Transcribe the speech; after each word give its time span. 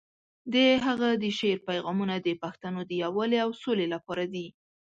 د 0.53 0.55
هغه 0.85 1.09
د 1.23 1.25
شعر 1.39 1.57
پیغامونه 1.69 2.15
د 2.19 2.29
پښتنو 2.43 2.79
د 2.85 2.91
یووالي 3.03 3.37
او 3.45 3.49
سولې 3.63 3.87
لپاره 3.93 4.23
دي. 4.33 4.47